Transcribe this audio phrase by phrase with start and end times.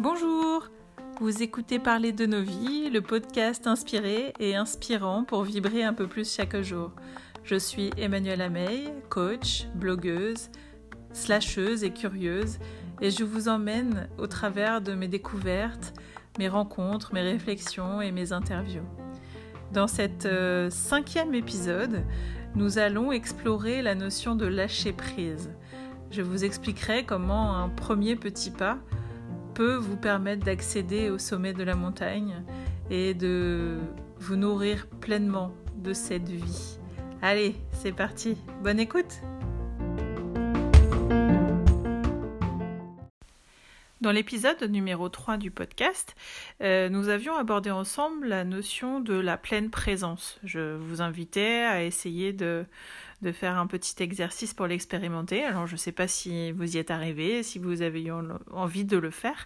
[0.00, 0.68] Bonjour
[1.20, 6.08] Vous écoutez Parler de nos vies, le podcast inspiré et inspirant pour vibrer un peu
[6.08, 6.90] plus chaque jour.
[7.44, 10.50] Je suis Emmanuelle Amey, coach, blogueuse,
[11.12, 12.58] slasheuse et curieuse,
[13.00, 15.94] et je vous emmène au travers de mes découvertes,
[16.40, 18.88] mes rencontres, mes réflexions et mes interviews.
[19.72, 22.02] Dans cet euh, cinquième épisode,
[22.58, 25.52] nous allons explorer la notion de lâcher prise.
[26.10, 28.78] Je vous expliquerai comment un premier petit pas
[29.54, 32.42] peut vous permettre d'accéder au sommet de la montagne
[32.90, 33.78] et de
[34.18, 36.80] vous nourrir pleinement de cette vie.
[37.22, 39.20] Allez, c'est parti, bonne écoute
[44.08, 46.16] Dans l'épisode numéro 3 du podcast,
[46.62, 50.38] euh, nous avions abordé ensemble la notion de la pleine présence.
[50.44, 52.64] Je vous invitais à essayer de,
[53.34, 55.44] faire un petit exercice pour l'expérimenter.
[55.44, 58.10] Alors je ne sais pas si vous y êtes arrivé, si vous avez
[58.50, 59.44] envie de le faire.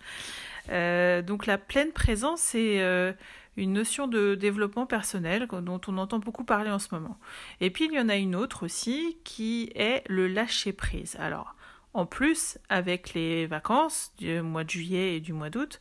[0.70, 3.12] Euh, donc la pleine présence, c'est euh,
[3.56, 7.18] une notion de développement personnel dont on entend beaucoup parler en ce moment.
[7.60, 11.16] Et puis il y en a une autre aussi qui est le lâcher prise.
[11.18, 11.56] Alors
[11.94, 15.80] en plus, avec les vacances du mois de juillet et du mois d'août,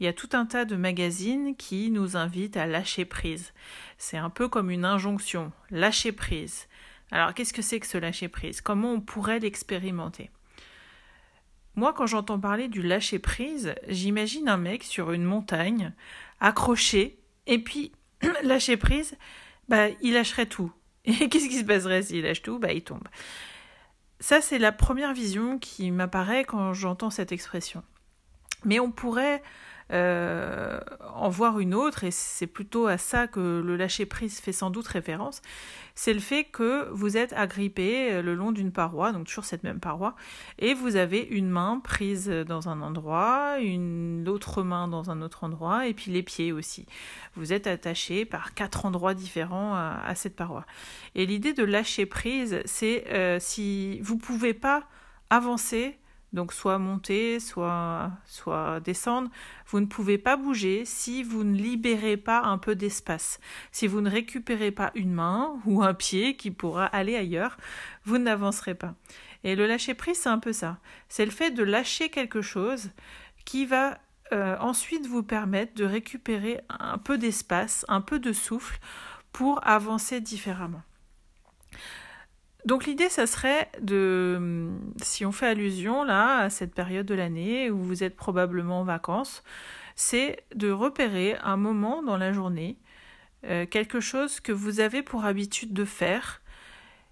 [0.00, 3.52] il y a tout un tas de magazines qui nous invitent à lâcher prise.
[3.96, 6.66] C'est un peu comme une injonction, lâcher prise.
[7.12, 8.60] Alors qu'est-ce que c'est que ce lâcher prise?
[8.60, 10.30] Comment on pourrait l'expérimenter?
[11.76, 15.92] Moi, quand j'entends parler du lâcher prise, j'imagine un mec sur une montagne,
[16.40, 17.92] accroché, et puis
[18.42, 19.16] lâcher prise,
[19.68, 20.72] bah, il lâcherait tout.
[21.04, 22.58] Et qu'est-ce qui se passerait s'il lâche tout?
[22.58, 23.06] Bah, il tombe.
[24.20, 27.82] Ça, c'est la première vision qui m'apparaît quand j'entends cette expression.
[28.64, 29.42] Mais on pourrait
[29.92, 30.80] euh,
[31.14, 34.86] en voir une autre, et c'est plutôt à ça que le lâcher-prise fait sans doute
[34.86, 35.42] référence,
[35.94, 39.78] c'est le fait que vous êtes agrippé le long d'une paroi, donc toujours cette même
[39.78, 40.16] paroi,
[40.58, 45.44] et vous avez une main prise dans un endroit, une autre main dans un autre
[45.44, 46.86] endroit, et puis les pieds aussi.
[47.36, 50.64] Vous êtes attaché par quatre endroits différents à, cette paroi.
[51.14, 54.84] Et l'idée de lâcher prise, c'est euh, si vous pouvez pas
[55.30, 55.98] avancer
[56.34, 59.30] donc soit monter, soit, soit descendre,
[59.68, 63.38] vous ne pouvez pas bouger si vous ne libérez pas un peu d'espace.
[63.70, 67.56] Si vous ne récupérez pas une main ou un pied qui pourra aller ailleurs,
[68.04, 68.94] vous n'avancerez pas.
[69.44, 70.78] Et le lâcher prise, c'est un peu ça.
[71.08, 72.90] C'est le fait de lâcher quelque chose
[73.44, 73.98] qui va
[74.32, 78.80] euh, ensuite vous permettre de récupérer un peu d'espace, un peu de souffle
[79.32, 80.82] pour avancer différemment.
[82.64, 84.70] Donc l'idée, ça serait de,
[85.02, 88.84] si on fait allusion là à cette période de l'année où vous êtes probablement en
[88.84, 89.42] vacances,
[89.96, 92.78] c'est de repérer un moment dans la journée,
[93.44, 96.40] euh, quelque chose que vous avez pour habitude de faire,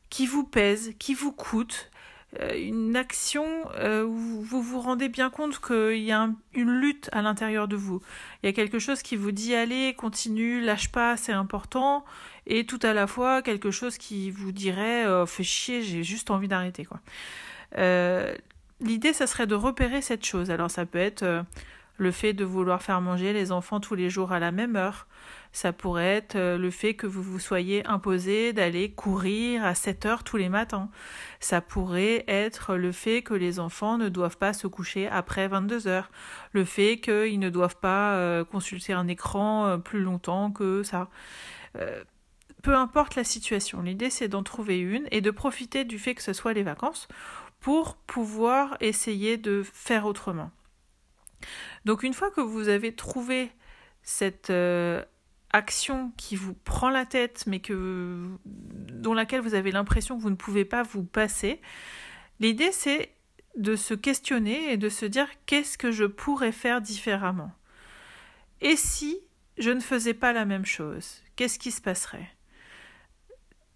[0.09, 1.91] qui vous pèse, qui vous coûte,
[2.41, 3.45] euh, une action
[3.77, 7.77] euh, où vous vous rendez bien compte qu'il y a une lutte à l'intérieur de
[7.77, 8.01] vous.
[8.43, 12.05] Il y a quelque chose qui vous dit allez, continue, lâche pas, c'est important,
[12.47, 16.31] et tout à la fois quelque chose qui vous dirait oh, fais chier, j'ai juste
[16.31, 17.01] envie d'arrêter quoi.
[17.79, 18.35] Euh,
[18.81, 20.51] l'idée, ça serait de repérer cette chose.
[20.51, 21.45] Alors ça peut être
[21.99, 25.07] le fait de vouloir faire manger les enfants tous les jours à la même heure.
[25.53, 30.07] Ça pourrait être euh, le fait que vous vous soyez imposé d'aller courir à 7
[30.07, 30.89] heures tous les matins.
[31.41, 35.89] Ça pourrait être le fait que les enfants ne doivent pas se coucher après 22
[35.89, 36.11] heures.
[36.53, 41.09] Le fait qu'ils ne doivent pas euh, consulter un écran euh, plus longtemps que ça.
[42.63, 46.23] Peu importe la situation, l'idée c'est d'en trouver une et de profiter du fait que
[46.23, 47.09] ce soit les vacances
[47.61, 50.51] pour pouvoir essayer de faire autrement.
[51.85, 53.51] Donc une fois que vous avez trouvé
[54.03, 55.05] cette euh,
[55.53, 60.31] action qui vous prend la tête, mais que dont laquelle vous avez l'impression que vous
[60.31, 61.61] ne pouvez pas vous passer,
[62.41, 63.13] l'idée c'est
[63.57, 67.53] de se questionner et de se dire qu'est-ce que je pourrais faire différemment?
[68.61, 69.19] Et si
[69.59, 72.31] je ne faisais pas la même chose, qu'est-ce qui se passerait?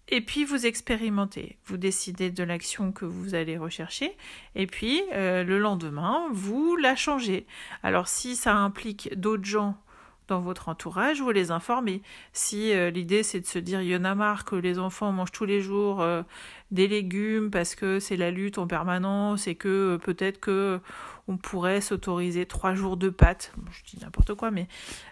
[0.09, 4.15] Et puis vous expérimentez, vous décidez de l'action que vous allez rechercher,
[4.55, 7.45] et puis euh, le lendemain, vous la changez.
[7.83, 9.77] Alors si ça implique d'autres gens
[10.27, 12.01] dans votre entourage, vous les informez.
[12.33, 15.11] Si euh, l'idée c'est de se dire il y en a marre que les enfants
[15.11, 16.21] mangent tous les jours euh,
[16.71, 20.79] des légumes parce que c'est la lutte en permanence et que euh, peut-être que
[21.29, 24.65] on pourrait s'autoriser trois jours de pâtes, je dis n'importe quoi, mais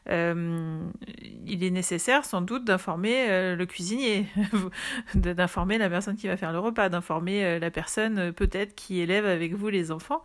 [0.08, 4.26] il est nécessaire sans doute d'informer le cuisinier,
[5.14, 9.56] d'informer la personne qui va faire le repas, d'informer la personne peut-être qui élève avec
[9.56, 10.24] vous les enfants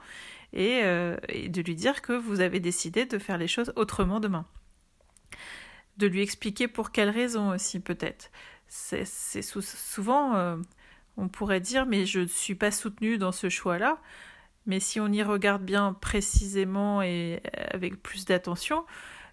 [0.53, 0.83] et,
[1.29, 4.47] et de lui dire que vous avez décidé de faire les choses autrement demain
[6.01, 8.31] de lui expliquer pour quelles raisons aussi peut-être.
[8.67, 10.57] C'est souvent, euh,
[11.17, 13.99] On pourrait dire mais je ne suis pas soutenue dans ce choix-là.
[14.67, 17.41] Mais si on y regarde bien précisément et
[17.73, 18.85] avec plus d'attention,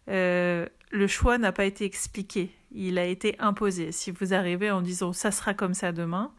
[0.09, 3.91] euh, le choix n'a pas été expliqué, il a été imposé.
[3.91, 6.33] Si vous arrivez en disant ça sera comme ça demain,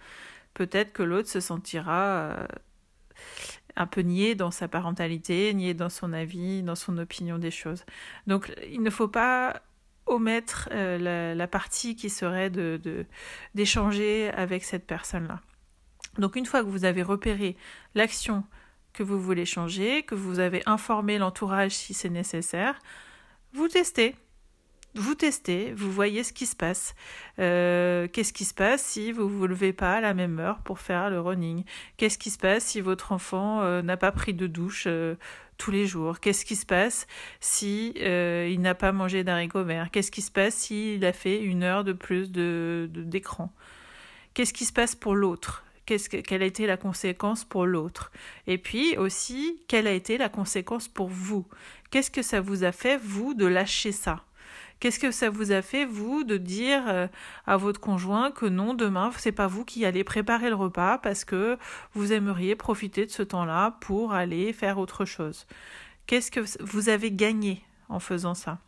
[0.54, 2.46] peut-être que l'autre se sentira euh,
[3.76, 7.84] un peu nié dans sa parentalité, nié dans son avis, dans son opinion des choses.
[8.26, 9.62] Donc il ne faut pas
[10.08, 13.06] omettre euh, la, partie qui serait de
[13.54, 15.40] d'échanger avec cette personne-là.
[16.18, 17.56] Donc une fois que vous avez repéré
[17.94, 18.44] l'action
[18.92, 22.78] que vous voulez changer, que vous avez informé l'entourage si c'est nécessaire,
[23.52, 24.16] vous testez.
[24.94, 26.94] Vous testez, vous voyez ce qui se passe.
[27.38, 30.58] Euh, qu'est-ce qui se passe si vous ne vous levez pas à la même heure
[30.62, 31.64] pour faire le running?
[31.96, 34.88] Qu'est-ce qui se passe si votre enfant euh, n'a pas pris de douche
[35.58, 36.20] tous les jours.
[36.20, 37.06] Qu'est-ce qui se passe
[37.40, 39.90] si il n'a pas mangé d'haricots verts?
[39.90, 43.52] Qu'est-ce qui se passe s'il a fait une heure de plus d'écran?
[44.32, 45.64] Qu'est-ce qui se passe pour l'autre?
[45.84, 48.12] Quelle a été la conséquence pour l'autre?
[48.46, 51.46] Et puis aussi, quelle a été la conséquence pour vous?
[51.90, 54.24] Qu'est-ce que ça vous a fait, vous, de lâcher ça?
[54.80, 57.08] Qu'est-ce que ça vous a fait, vous, de dire euh,
[57.46, 61.24] à votre conjoint que non, demain, c'est pas vous qui allez préparer le repas parce
[61.24, 61.58] que
[61.94, 65.46] vous aimeriez profiter de ce temps-là pour aller faire autre chose?
[66.06, 68.60] Qu'est-ce que vous avez gagné en faisant ça?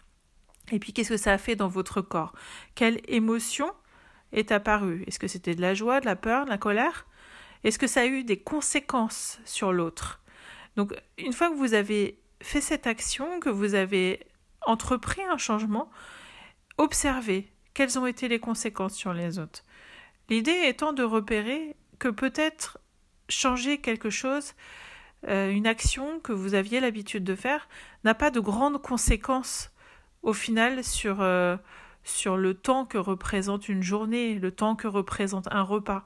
[0.73, 2.33] Et puis, qu'est-ce que ça a fait dans votre corps?
[2.75, 3.71] Quelle émotion
[4.33, 5.05] est apparue?
[5.07, 7.07] Est-ce que c'était de la joie, de la peur, de la colère?
[7.63, 10.21] Est-ce que ça a eu des conséquences sur l'autre?
[10.77, 14.21] Donc, une fois que vous avez fait cette action, que vous avez
[14.67, 15.91] entrepris un changement,
[16.79, 19.65] observez quelles ont été les conséquences sur les autres.
[20.29, 22.79] L'idée étant de repérer que peut-être
[23.29, 24.55] changer quelque chose,
[25.29, 27.69] euh, une action que vous aviez l'habitude de faire,
[28.05, 29.71] n'a pas de grandes conséquences
[30.23, 31.57] au final sur, euh,
[32.05, 36.05] sur le temps que représente une journée, le temps que représente un repas.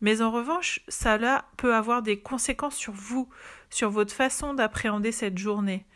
[0.00, 3.28] Mais en revanche, cela peut avoir des conséquences sur vous,
[3.70, 5.86] sur votre façon d'appréhender cette journée.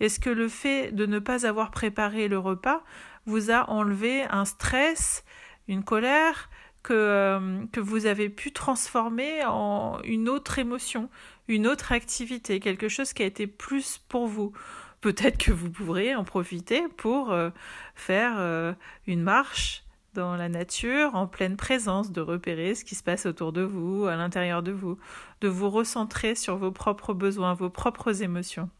[0.00, 2.82] Est-ce que le fait de ne pas avoir préparé le repas
[3.26, 5.24] vous a enlevé un stress,
[5.68, 6.50] une colère
[6.82, 11.08] que, euh, que vous avez pu transformer en une autre émotion,
[11.48, 14.52] une autre activité, quelque chose qui a été plus pour vous?
[15.00, 17.50] Peut-être que vous pourrez en profiter pour euh,
[17.94, 18.72] faire euh,
[19.06, 23.52] une marche dans la nature, en pleine présence, de repérer ce qui se passe autour
[23.52, 24.96] de vous, à l'intérieur de vous,
[25.40, 28.70] de vous recentrer sur vos propres besoins, vos propres émotions.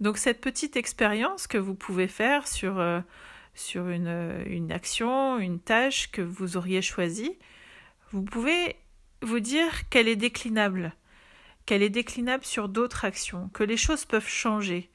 [0.00, 3.00] Donc cette petite expérience que vous pouvez faire sur, euh,
[3.74, 7.36] une, une action, une tâche que vous auriez choisie,
[8.12, 8.76] vous pouvez
[9.22, 10.94] vous dire qu'elle est déclinable,
[11.66, 14.90] qu'elle est déclinable sur d'autres actions, que les choses peuvent changer,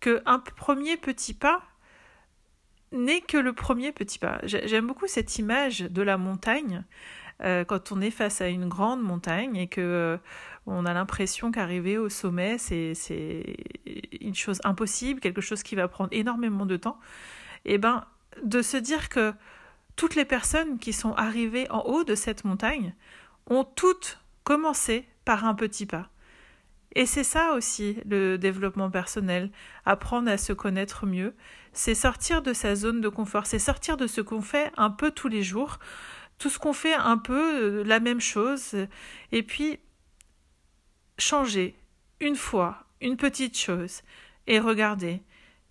[0.00, 1.62] que un premier petit pas
[2.92, 4.38] n'est que le premier petit pas.
[4.44, 6.84] J'aime beaucoup cette image de la montagne
[7.42, 10.16] euh, quand on est face à une grande montagne et que euh,
[10.66, 12.94] on a l'impression qu'arriver au sommet c'est
[14.20, 16.98] une chose impossible, quelque chose qui va prendre énormément de temps.
[17.64, 18.04] Et eh ben
[18.42, 19.32] de se dire que
[19.96, 22.94] toutes les personnes qui sont arrivées en haut de cette montagne
[23.48, 26.08] ont toutes commencé par un petit pas.
[26.94, 29.50] Et c'est ça aussi le développement personnel,
[29.84, 31.34] apprendre à se connaître mieux,
[31.72, 35.10] c'est sortir de sa zone de confort, c'est sortir de ce qu'on fait un peu
[35.10, 35.80] tous les jours,
[36.44, 38.76] tout ce qu'on fait un peu euh, la même chose,
[39.32, 39.78] et puis
[41.16, 41.74] changer
[42.20, 44.02] une fois, une petite chose,
[44.46, 45.22] et regarder.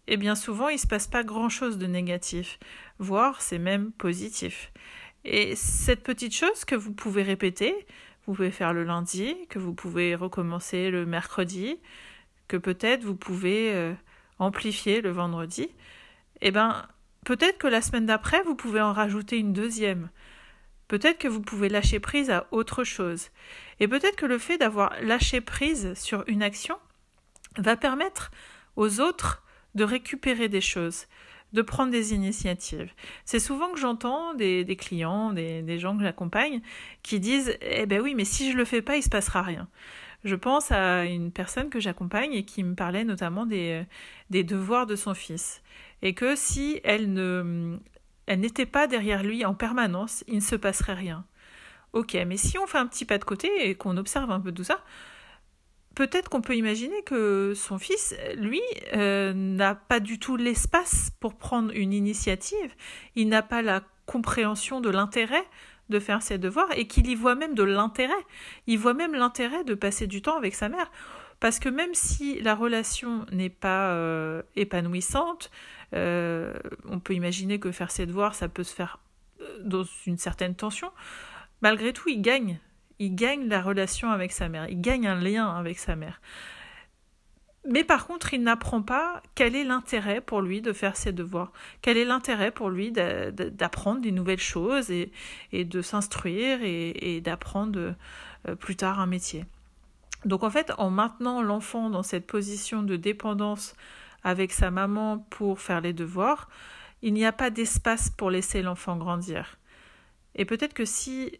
[0.07, 2.57] Et bien souvent, il ne se passe pas grand-chose de négatif,
[2.97, 4.73] voire c'est même positif.
[5.25, 7.75] Et cette petite chose que vous pouvez répéter,
[8.25, 11.77] vous pouvez faire le lundi, que vous pouvez recommencer le mercredi,
[12.47, 13.93] que peut-être vous pouvez euh,
[14.39, 15.69] amplifier le vendredi,
[16.41, 16.87] eh bien,
[17.25, 20.09] peut-être que la semaine d'après, vous pouvez en rajouter une deuxième.
[20.93, 23.29] Peut-être que vous pouvez lâcher prise à autre chose.
[23.79, 26.75] Et peut-être que le fait d'avoir lâché prise sur une action
[27.57, 28.29] va permettre
[28.75, 29.41] aux autres
[29.73, 31.07] de récupérer des choses,
[31.51, 32.91] de prendre des initiatives.
[33.25, 36.61] C'est souvent que j'entends des, clients, des, gens que j'accompagne,
[37.01, 39.67] qui disent Eh ben oui, mais si je le fais pas, il se passera rien.
[40.23, 43.83] Je pense à une personne que j'accompagne et qui me parlait notamment des,
[44.29, 45.63] des devoirs de son fils.
[46.03, 47.79] Et que si elle ne
[48.25, 51.25] elle n'était pas derrière lui en permanence, il ne se passerait rien.
[51.93, 54.51] Ok, mais si on fait un petit pas de côté et qu'on observe un peu
[54.51, 54.83] tout ça,
[55.95, 58.61] peut-être qu'on peut imaginer que son fils, lui,
[58.95, 62.73] euh, n'a pas du tout l'espace pour prendre une initiative,
[63.15, 65.45] il n'a pas la compréhension de l'intérêt
[65.89, 68.13] de faire ses devoirs et qu'il y voit même de l'intérêt.
[68.67, 70.91] Il voit même l'intérêt de passer du temps avec sa mère.
[71.39, 75.51] Parce que même si la relation n'est pas euh, épanouissante,
[75.93, 76.53] euh,
[76.85, 78.99] on peut imaginer que faire ses devoirs, ça peut se faire
[79.61, 80.91] dans une certaine tension.
[81.61, 82.59] malgré tout, il gagne.
[82.99, 84.67] Il gagne la relation avec sa mère.
[84.69, 86.21] Il gagne un lien avec sa mère.
[87.65, 91.53] Mais par contre, il n'apprend pas quel est l'intérêt pour lui de faire ses devoirs,
[91.81, 95.11] quel est l'intérêt pour lui d'apprendre des nouvelles choses et,
[95.53, 97.95] de s'instruire et, d'apprendre
[98.47, 99.45] euh, plus tard un métier.
[100.25, 103.75] Donc en fait, en maintenant l'enfant dans cette position de dépendance
[104.23, 106.49] avec sa maman pour faire les devoirs,
[107.01, 109.57] il n'y a pas d'espace pour laisser l'enfant grandir.
[110.35, 111.39] Et peut-être que si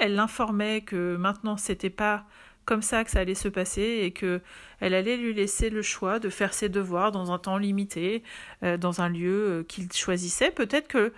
[0.00, 2.26] elle l'informait que maintenant c'était pas
[2.66, 4.42] comme ça que ça allait se passer et que
[4.80, 8.22] elle allait lui laisser le choix de faire ses devoirs dans un temps limité,
[8.64, 10.50] euh, dans un lieu euh, qu'il choisissait.
[10.50, 11.12] Peut-être que,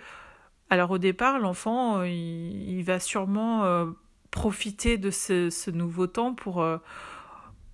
[0.69, 3.87] alors au départ, l'enfant, euh, il, va sûrement
[4.29, 6.63] profiter de ce, nouveau temps pour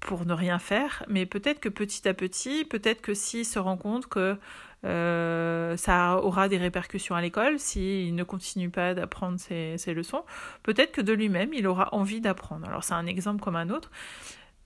[0.05, 3.75] pour ne rien faire, mais peut-être que petit à petit, peut-être que s'il se rend
[3.75, 4.37] compte que
[4.85, 10.23] euh, ça aura des répercussions à l'école s'il ne continue pas d'apprendre ses, leçons.
[10.61, 12.67] Peut-être que de lui-même, il aura envie d'apprendre.
[12.67, 13.89] Alors c'est un exemple comme un autre.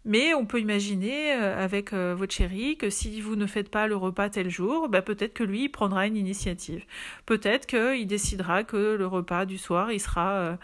[0.05, 3.87] Mais on peut imaginer euh, avec euh, votre chéri que si vous ne faites pas
[3.87, 6.83] le repas tel jour, bah, peut-être que lui il prendra une initiative.
[7.25, 10.57] Peut-être qu'il décidera que le repas du soir il sera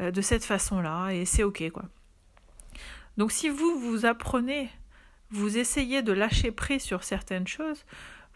[0.00, 1.84] de cette façon-là et c'est ok quoi.
[3.18, 4.70] Donc si vous vous apprenez,
[5.30, 7.84] vous essayez de lâcher prise sur certaines choses,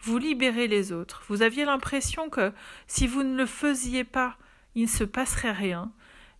[0.01, 1.23] vous libérez les autres.
[1.29, 2.51] Vous aviez l'impression que
[2.85, 4.37] si vous ne le faisiez pas,
[4.75, 5.91] il ne se passerait rien.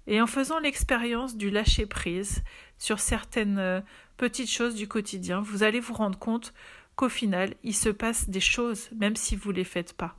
[0.08, 2.44] Et en faisant l'expérience du lâcher prise
[2.78, 3.80] sur certaines euh,
[4.18, 6.54] petites choses du quotidien, vous allez vous rendre compte
[6.98, 10.18] qu'au final, il se passe des choses, même si vous ne les faites pas.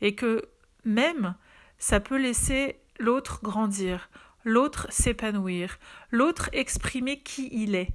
[0.00, 0.48] Et que
[0.84, 1.36] même,
[1.78, 4.10] ça peut laisser l'autre grandir,
[4.44, 5.78] l'autre s'épanouir,
[6.10, 7.90] l'autre exprimer qui il est.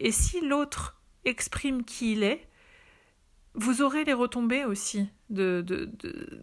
[0.00, 2.48] Et si l'autre exprime qui il est,
[3.54, 5.90] vous aurez les retombées aussi de, de,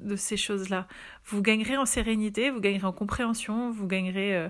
[0.01, 0.87] de, ces choses-là.
[1.25, 4.49] Vous gagnerez en sérénité, vous gagnerez en compréhension, vous gagnerez euh,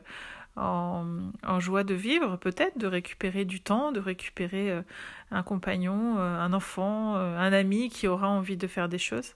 [0.55, 1.05] en,
[1.43, 4.81] en, joie de vivre, peut-être, de récupérer du temps, de récupérer euh,
[5.29, 9.35] un compagnon, euh, un enfant, un ami qui aura envie de faire des choses.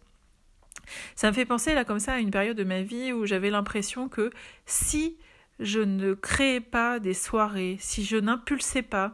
[1.16, 3.50] Ça me fait penser là comme ça à une période de ma vie où j'avais
[3.50, 4.32] l'impression que
[4.66, 5.18] si
[5.60, 9.14] je ne créais pas des soirées, si je n'impulsais pas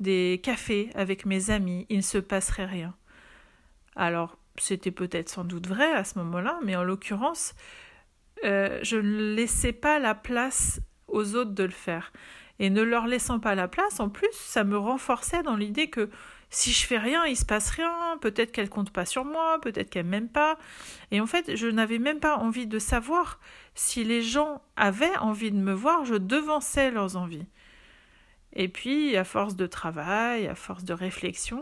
[0.00, 2.94] des cafés avec mes amis, il ne se passerait rien.
[3.96, 7.54] Alors, c'était peut-être sans doute vrai à ce moment-là, mais en l'occurrence,
[8.44, 12.12] euh, je ne laissais pas la place aux autres de le faire.
[12.58, 16.08] Et ne leur laissant pas la place, en plus, ça me renforçait dans l'idée que
[16.54, 19.90] si je fais rien, il se passe rien, peut-être qu'elle compte pas sur moi, peut-être
[19.90, 20.56] qu'elle m'aime pas.
[21.10, 23.40] Et en fait, je n'avais même pas envie de savoir
[23.74, 27.46] si les gens avaient envie de me voir, je devançais leurs envies.
[28.52, 31.60] Et puis, à force de travail, à force de réflexion,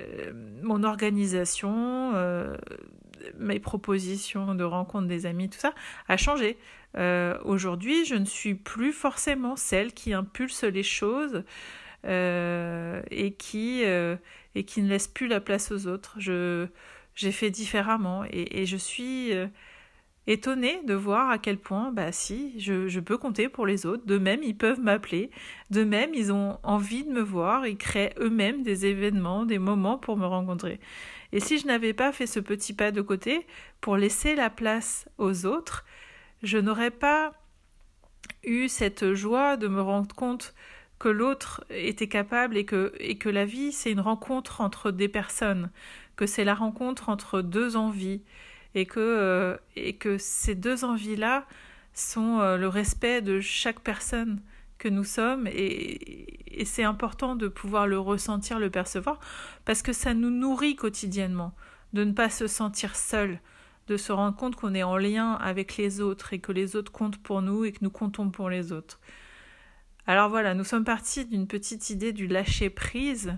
[0.00, 0.32] euh,
[0.62, 2.56] mon organisation, euh,
[3.38, 5.74] mes propositions de rencontre des amis, tout ça,
[6.06, 6.58] a changé.
[6.96, 11.42] Euh, aujourd'hui, je ne suis plus forcément celle qui impulse les choses
[12.06, 16.14] et, qui, et qui ne laisse plus la place aux autres.
[16.18, 16.66] Je,
[17.14, 19.32] j'ai fait différemment et, je suis
[20.26, 24.04] étonnée de voir à quel point, bah si, je, je, peux compter pour les autres.
[24.06, 25.30] De même, ils peuvent m'appeler.
[25.70, 27.66] De même, ils ont envie de me voir.
[27.66, 30.80] Ils créent eux-mêmes des événements, des moments pour me rencontrer.
[31.32, 33.46] Et si je n'avais pas fait ce petit pas de côté
[33.80, 35.84] pour laisser la place aux autres,
[36.42, 37.32] je n'aurais pas
[38.44, 40.54] eu cette joie de me rendre compte
[40.98, 45.08] que l'autre était capable et que, et que la vie, c'est une rencontre entre des
[45.08, 45.70] personnes,
[46.16, 48.22] que c'est la rencontre entre deux envies,
[48.74, 51.46] et que, euh, et que ces deux envies-là
[51.94, 54.40] sont euh, le respect de chaque personne
[54.78, 59.18] que nous sommes et, et c'est important de pouvoir le ressentir, le percevoir,
[59.64, 61.54] parce que ça nous nourrit quotidiennement,
[61.92, 63.40] de ne pas se sentir seul,
[63.88, 66.92] de se rendre compte qu'on est en lien avec les autres et que les autres
[66.92, 69.00] comptent pour nous et que nous comptons pour les autres.
[70.08, 73.36] Alors voilà, nous sommes partis d'une petite idée du lâcher prise,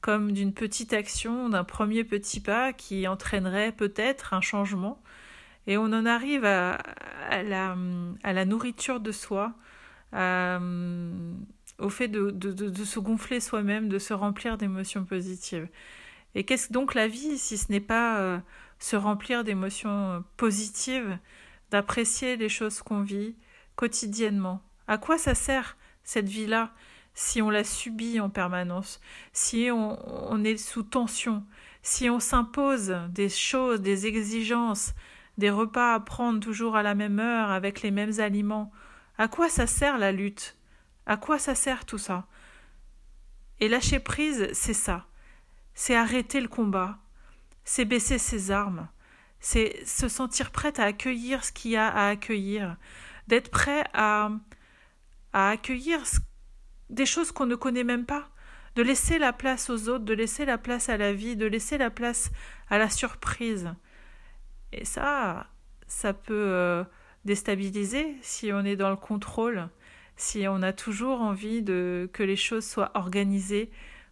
[0.00, 5.02] comme d'une petite action, d'un premier petit pas qui entraînerait peut-être un changement.
[5.66, 6.78] Et on en arrive à,
[7.42, 9.52] la, nourriture de soi,
[10.12, 15.68] au fait de, se gonfler soi-même, de se remplir d'émotions positives.
[16.34, 18.38] Et qu'est-ce donc la vie si ce n'est pas euh,
[18.78, 21.18] se remplir d'émotions positives,
[21.70, 23.34] d'apprécier les choses qu'on vit
[23.74, 24.62] quotidiennement?
[24.86, 25.76] À quoi ça sert?
[26.06, 26.72] Cette vie-là
[27.16, 29.00] si on la subit en permanence,
[29.32, 31.44] si on, est sous tension,
[31.82, 34.94] si on s'impose des choses, des exigences,
[35.38, 38.70] des repas à prendre toujours à la même heure avec les mêmes aliments,
[39.16, 40.58] à quoi ça sert la lutte?
[41.06, 42.26] À quoi ça sert tout ça?
[43.60, 45.06] Et lâcher prise, c'est ça.
[45.72, 46.98] C'est arrêter le combat.
[47.64, 48.88] C'est baisser ses armes.
[49.40, 52.76] C'est se sentir prête à accueillir ce qu'il y a à accueillir.
[53.26, 54.30] d'être prêt à,
[55.32, 56.00] à accueillir
[56.90, 58.28] des choses qu'on ne connaît même pas,
[58.76, 61.78] de laisser la place aux autres, de laisser la place à la vie, de laisser
[61.78, 62.30] la place
[62.68, 63.72] à la surprise.
[64.72, 65.46] Et ça,
[65.86, 66.84] ça peut euh,
[67.24, 69.68] déstabiliser si on est dans le contrôle,
[70.16, 73.70] si on a toujours envie de que les choses soient organisées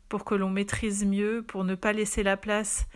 [0.09, 2.87] pour que l'on maîtrise mieux, pour ne pas laisser la place.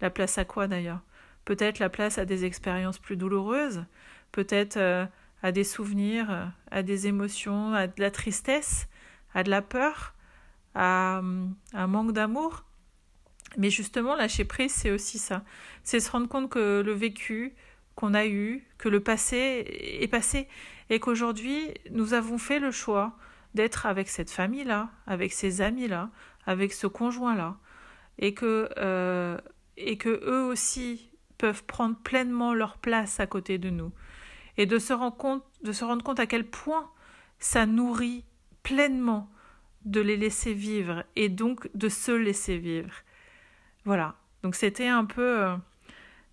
[0.00, 1.00] La place à quoi d'ailleurs?
[1.44, 3.84] Peut-être la place à des expériences plus douloureuses,
[4.32, 5.06] peut-être euh,
[5.42, 8.88] à des souvenirs, à des émotions, à de la tristesse,
[9.34, 10.14] à de la peur,
[10.74, 11.22] à,
[11.72, 12.64] un manque d'amour.
[13.56, 15.42] Mais justement, lâcher prise, c'est aussi ça.
[15.82, 17.54] C'est se rendre compte que le vécu
[17.96, 19.64] qu'on a eu, que le passé
[20.00, 20.48] est passé,
[20.88, 23.16] et qu'aujourd'hui, nous avons fait le choix
[23.54, 26.10] d'être avec cette famille-là, avec ces amis-là,
[26.46, 27.56] avec ce conjoint-là,
[28.18, 29.36] et que, euh,
[29.76, 33.92] et que eux aussi peuvent prendre pleinement leur place à côté de nous,
[34.60, 36.90] et de se rendre compte, de se rendre compte à quel point
[37.38, 38.26] ça nourrit
[38.62, 39.30] pleinement
[39.86, 42.92] de les laisser vivre et donc de se laisser vivre.
[43.86, 44.16] Voilà.
[44.42, 45.56] Donc c'était un peu euh,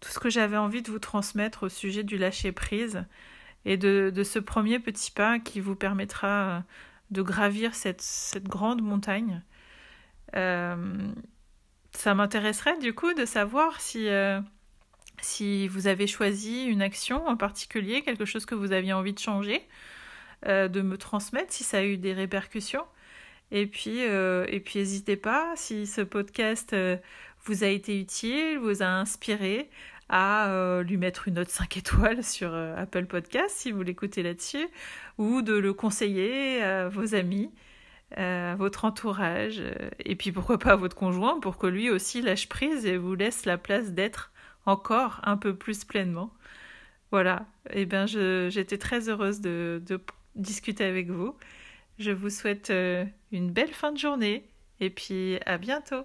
[0.02, 3.06] tout ce que j'avais envie de vous transmettre au sujet du lâcher prise
[3.64, 6.60] et de, de ce premier petit pas qui vous permettra euh,
[7.12, 9.42] de gravir cette, cette grande montagne.
[10.36, 10.98] Euh,
[11.92, 14.10] ça m'intéresserait du coup de savoir si,
[15.22, 19.20] si vous avez choisi une action en particulier, quelque chose que vous aviez envie de
[19.20, 19.68] changer,
[20.46, 22.86] de me transmettre si ça a eu des répercussions.
[23.52, 26.98] Et puis, euh, et puis n'hésitez pas, si ce podcast euh,
[27.46, 29.70] vous a été utile, vous a inspiré,
[30.10, 34.68] à euh, lui mettre une note 5 étoiles sur Apple Podcast si vous l'écoutez là-dessus,
[35.18, 37.52] ou de le conseiller à vos amis,
[38.16, 39.62] à votre entourage,
[40.00, 43.16] et puis pourquoi pas à votre conjoint pour que lui aussi lâche prise et vous
[43.16, 44.32] laisse la place d'être
[44.68, 46.32] encore un peu plus pleinement.
[47.12, 50.00] Voilà, eh bien j'étais très heureuse de, de
[50.36, 51.36] discuter avec vous.
[52.00, 56.04] Je vous souhaite euh, une belle fin de journée et puis à bientôt.